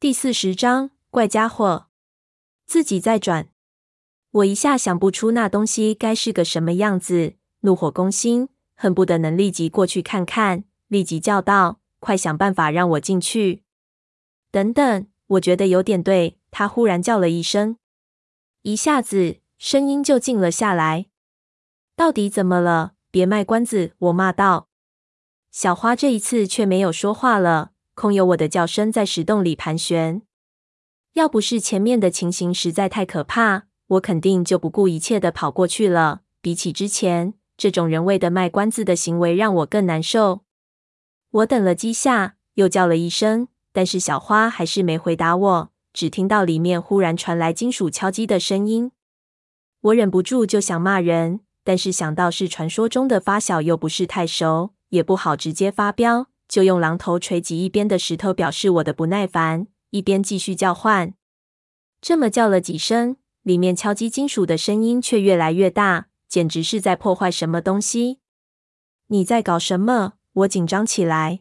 [0.00, 1.88] 第四十章，怪家伙，
[2.64, 3.48] 自己在转。
[4.30, 13.62] 我一下想不出那东西该是个什么样子，怒火攻心，恨不得能立即过去看看，立即叫道：“快想办法让我进去！”
[14.50, 16.38] 等等，我觉得有点对。
[16.50, 17.76] 他忽然叫了一声，
[18.62, 21.08] 一下子声音就静了下来。
[21.94, 22.94] 到底怎么了？
[23.10, 23.92] 别卖关子！
[23.98, 24.70] 我骂道。
[25.50, 27.72] 小花这一次却没有说话了。
[28.00, 30.22] 空有我的叫声在石洞里盘旋。
[31.12, 36.22] 要不是前面的情形实在太可怕，我肯定就不顾一切的跑过去了。
[36.40, 40.40] 比起之前，这种人为的卖关子的行为让我更难受。
[41.30, 45.70] 我等了几下，又叫了一声，但是小花还是没回答我。
[45.92, 48.92] 只听到里面忽然传来金属敲击的声音，
[49.82, 56.29] 我忍不住就想骂人，但是想到是传说中的发小，又不是太熟，也不好直接发飙。
[56.50, 61.14] 就用榔头锤击一边的石头，表示我的不耐烦，一边继续叫唤。
[62.00, 68.18] 这么叫了几声，里面敲击金属的声音却越来越大，简直是在破坏什么东西。
[69.06, 70.14] 你在搞什么？
[70.32, 71.40] 我紧张起来。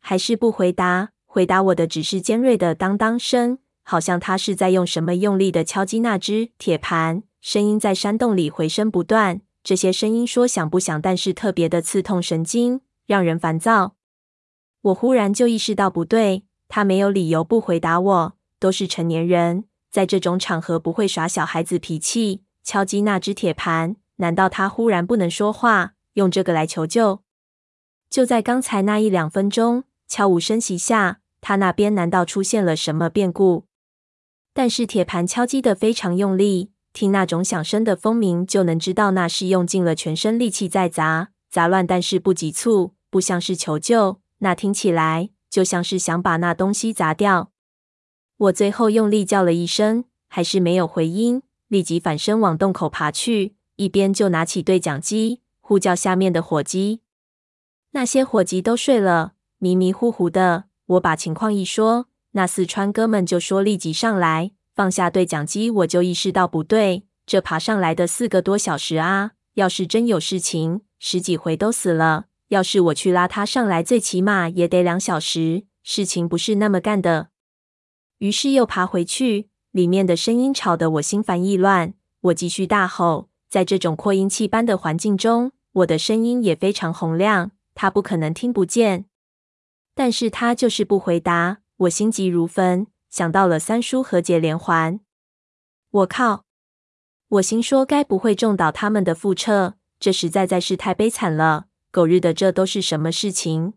[0.00, 9.40] 还是不回答，回答我的只是尖锐的当当声，好像他是在用什么用力的敲击那只铁盘，声音在山洞里回声不断。
[9.62, 13.96] 这些声音说响不响，但是特别的刺痛神经，让人烦躁。
[14.82, 23.96] 我忽然就意识到不对，他没有理由不回答我，都是成年人，在这种场合不会耍小孩子脾气，敲击那只铁盘。
[24.16, 27.22] 难道他忽然不能说话，用这个来求救？
[28.08, 33.66] 就在刚才那一两分钟，悄无声息下，他那边难道出现了什么变故？
[34.52, 44.20] 但是铁盘敲击得非常用力，听那种响声的风鸣，就能知道那是用尽了全身力气在砸，杂乱但是不急促，不像是求救。
[44.40, 47.50] 那听起来就像是想把那东西砸掉。
[48.36, 57.00] 我最后用力叫了一声，还是没有回音，立即反身往洞口爬去，一边就拿起对讲机呼叫下面的伙计。
[57.92, 60.64] 那些伙计都睡了，迷迷糊糊的。
[60.86, 64.52] 我把情况一说，那四川哥们就说立即上来。
[64.74, 72.26] 放下对讲机，我就意识到不对，这爬上来的四个多小时啊，要是真有事情，十几回都死了。
[72.50, 77.28] 要是我去拉他上来，最起码也得两小时，事情不是那么干的。
[78.18, 81.94] 于是又爬回去，里面的声音吵得我心烦意乱。
[82.22, 89.04] 我继续大吼，在这种扩音器般的环境中，我的声音也非常洪亮，他不可能听不见。
[89.94, 94.98] 但是他就是不回答，我心急如焚，想到了三叔和解连环。
[95.92, 96.44] 我靠！
[97.28, 99.74] 我心说，该不会中倒他们的覆辙？
[100.00, 101.66] 这实在在是太悲惨了。
[101.90, 103.72] 狗日的，这都是什么事情？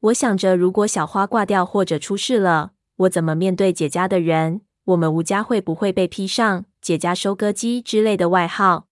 [0.00, 4.60] 我想着，如果小花挂掉或者出事了，我怎么面对姐家的人？
[4.84, 8.88] 我们吴家会不会被披上“姐家收割机”之类的外号？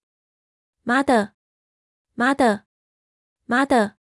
[0.82, 1.32] 妈的！
[2.14, 2.64] 妈的！
[3.44, 3.96] 妈的！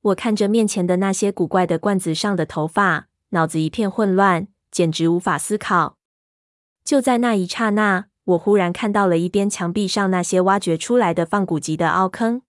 [0.00, 5.98] 我看着面前的那些古怪的罐子上的头发，脑子一片混乱，简直无法思考。
[6.84, 12.42] 就在那一刹那，我忽然看到了一边墙壁上那些挖掘出来的放古籍的凹坑。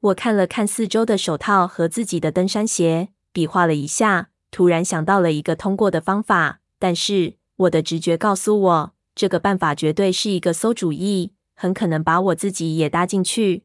[0.00, 6.60] 我看了看四周的手套和自己的登山鞋，比划了一下，突然想到了一个通过的方法。
[6.78, 13.64] 但是我的直觉告诉我，这个办法绝对是一个馊主意，很可能把我自己也搭进去。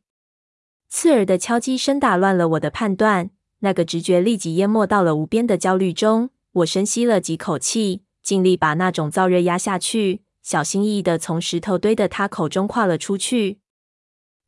[0.89, 3.29] 刺耳的敲击声打乱了我的判断，
[3.59, 6.31] 那个直觉立即淹没到了无边的焦虑中。
[6.51, 13.59] 我深吸了几口气，尽力把那种燥热压下去，小心翼翼地从石头堆的他口中跨了出去，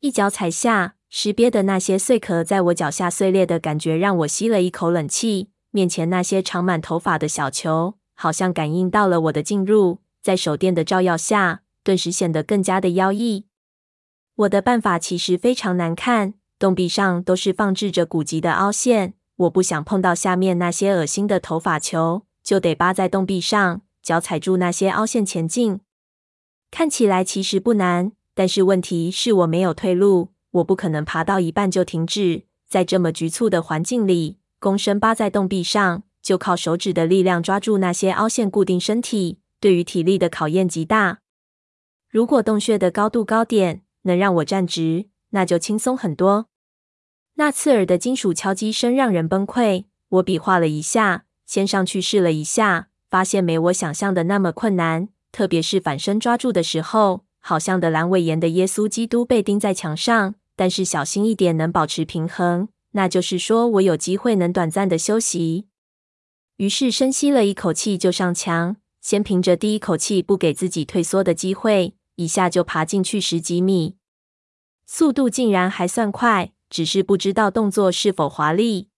[0.02, 0.96] 一脚踩下。
[1.10, 5.50] 石鳖的那些碎壳在我脚下碎裂的感觉让我吸了一口冷气。
[5.72, 13.46] 面前那些长满头发的小球，好像感应到了我的进入，在手电的照耀下，顿时显得更加的妖异。
[14.36, 25.82] 我的办法其实非常难看，洞壁上都是放置着古籍的凹陷，我不想碰到下面那些恶心的头发球，就得扒在洞壁上，脚踩住那些凹陷前进。
[26.72, 30.30] 看起来其实不难，但是问题是我没有退路。
[30.58, 41.20] 我不可能爬到一半就停止，在这么局促的环境里，躬身扒在洞壁上，就靠手指的力量抓住那些凹陷固定身体，对于体力的考验极大。
[42.10, 46.48] 如果洞穴的高度高点能让我站直，那就轻松很多。
[47.36, 49.86] 那刺耳的金属敲击声让人崩溃。
[50.10, 57.26] 我比划了一下，先上去试了一下，发现没我想象的那么困难，特别是反身抓住的时候。
[57.40, 62.68] 好像的阑尾炎的耶稣基督被钉在墙上，但是小心一点能保持平衡。
[62.92, 65.68] 那就是说我有机会能短暂的休息。
[66.58, 73.96] 于是深吸了一口气，就上墙，先凭着第一口气不给自己退缩的机会，一下就爬进去十几米，
[74.88, 78.90] 速度竟然还算快，只是不知道动作是否华丽。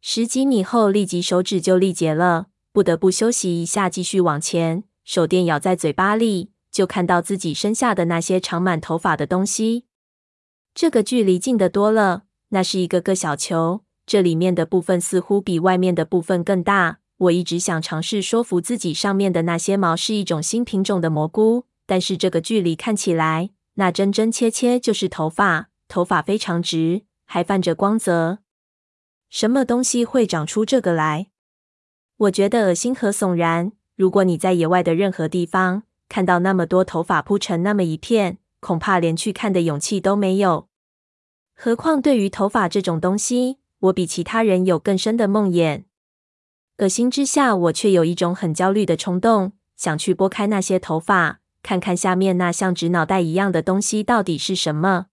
[0.00, 4.84] 十几米后，立即手指就力竭了，不得不休息一下，继续往前。
[5.04, 9.84] 手电咬在嘴巴里，就看到自己身下的那些长满头发的东西。
[10.80, 17.00] 这个距离近得多了，那是一个个小球，这里面的部分似乎比外面的部分更大。
[17.18, 28.38] 我一直想尝试说服自己，上面的那些毛是一种新品种的蘑菇，但是这个距离看起来，那真真切切就是头发，头发非常直，还泛着光泽。
[29.28, 31.26] 什么东西会长出这个来？
[32.16, 33.72] 我觉得恶心和悚然。
[33.96, 40.69] 如果你在野外的任何地方看到那么多头发铺成那么一片，恐怕连去看的勇气都没有。
[41.62, 45.84] 何况对于头发这种东西，我比其他人有更深的梦魇。
[46.78, 55.08] 恶心之下，我却有一种很焦虑的冲动，想去拨开那些头发，看看下面那像纸脑袋一样的东西到底是什么。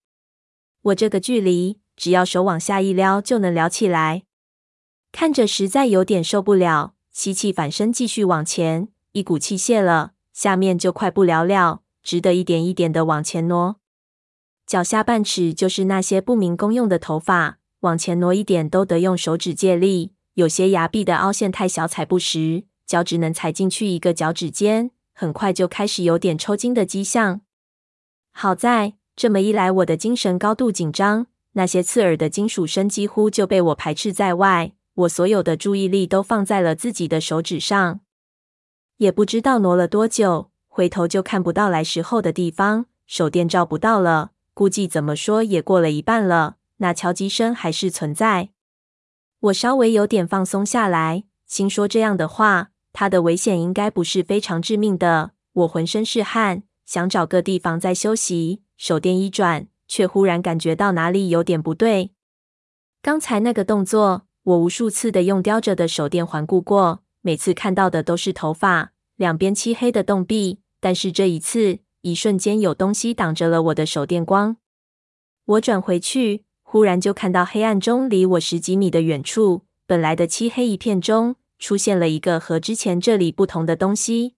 [0.83, 4.23] 我这个距离，只要手往下一撩就能撩起来，
[5.11, 6.93] 看着实在有点受不了。
[7.11, 13.81] 吸气，反身继续往前，一股气泄了，下面就快不了了，只得一点一点的往前挪。
[14.67, 20.11] 脚下半尺就是那些不明功用的头发，往前挪一点都得用手指借力。
[20.33, 27.39] 有些崖壁的凹陷太小，踩不实，脚只能踩进去一个脚趾尖，很快就开始有点抽筋的迹象。
[28.33, 34.73] 好在这么一来，我的精神高度紧张，那些刺耳的金属声几乎就被我排斥在外。
[34.95, 38.01] 我所有的注意力都放在了自己的手指上，
[38.97, 46.55] 也不知道挪了多久，回头就看不到来时候的地方，手电照不到了，估计怎么说也过了一半了。
[46.77, 48.49] 那敲击声还是存在。
[49.39, 55.33] 我稍微有点放松下来，心说这样的话，它的危险应该不是非常致命的。
[55.53, 58.63] 我浑身是汗，想找个地方再休息。
[58.77, 62.09] 手电一转，却忽然感觉到哪里有点不对。
[63.03, 70.61] 刚才那个动作，我无数次的用叼着的手电环顾过，每次看到的都是头发，两边漆黑的洞壁。
[70.79, 74.57] 但是这一次，一瞬间有东西挡着了我的手电光。
[75.45, 76.45] 我转回去。
[76.69, 84.35] 忽然就看到黑暗中，离我十几米的远处，本来的漆黑一片中，出现了一个和之前这里不同的东西。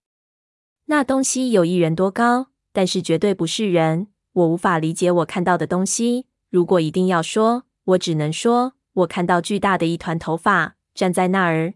[0.85, 4.09] 那东西有一人多高，但是绝对不是人。
[4.33, 6.27] 我无法理解我看到的东西。
[6.51, 11.73] 如果一定要说，我只能说，我看到巨大的一团头发站在那儿。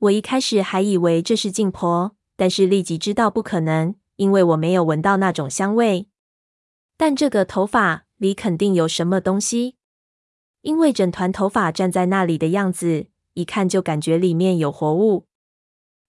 [0.00, 6.06] 我一开始还以为这是净婆，但是立即知道不可能，因为我没有闻到那种香味。
[6.96, 8.04] 但这个头发。
[8.22, 9.74] 里肯定有什么东西，
[10.60, 15.26] 因为整团头发站在那里的样子，一看就感觉里面有活物。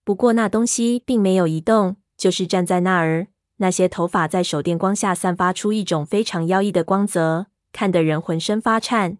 [0.05, 3.29] 不过那东西并没有移动，就是站在那儿。
[3.57, 9.17] 那些头发在手电光下散发出一种非常妖异的光泽，看得人浑身发颤。